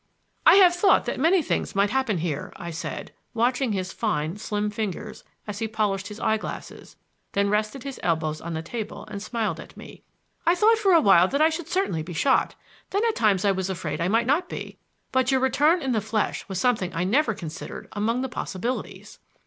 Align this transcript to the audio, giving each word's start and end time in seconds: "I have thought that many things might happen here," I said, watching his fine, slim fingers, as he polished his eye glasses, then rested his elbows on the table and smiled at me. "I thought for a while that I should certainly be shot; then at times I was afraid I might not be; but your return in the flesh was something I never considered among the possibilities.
"I 0.47 0.55
have 0.55 0.75
thought 0.75 1.05
that 1.05 1.19
many 1.19 1.43
things 1.43 1.75
might 1.75 1.91
happen 1.91 2.17
here," 2.17 2.51
I 2.55 2.71
said, 2.71 3.11
watching 3.35 3.71
his 3.71 3.93
fine, 3.93 4.35
slim 4.37 4.71
fingers, 4.71 5.23
as 5.45 5.59
he 5.59 5.67
polished 5.67 6.07
his 6.07 6.19
eye 6.19 6.37
glasses, 6.37 6.95
then 7.33 7.51
rested 7.51 7.83
his 7.83 7.99
elbows 8.01 8.41
on 8.41 8.55
the 8.55 8.63
table 8.63 9.05
and 9.11 9.21
smiled 9.21 9.59
at 9.59 9.77
me. 9.77 10.01
"I 10.43 10.55
thought 10.55 10.79
for 10.79 10.93
a 10.93 11.01
while 11.01 11.27
that 11.27 11.39
I 11.39 11.49
should 11.51 11.67
certainly 11.67 12.01
be 12.01 12.13
shot; 12.13 12.55
then 12.89 13.03
at 13.07 13.15
times 13.15 13.45
I 13.45 13.51
was 13.51 13.69
afraid 13.69 14.01
I 14.01 14.07
might 14.07 14.25
not 14.25 14.49
be; 14.49 14.79
but 15.11 15.29
your 15.29 15.39
return 15.39 15.83
in 15.83 15.91
the 15.91 16.01
flesh 16.01 16.49
was 16.49 16.59
something 16.59 16.91
I 16.95 17.03
never 17.03 17.35
considered 17.35 17.87
among 17.91 18.21
the 18.23 18.27
possibilities. 18.27 19.19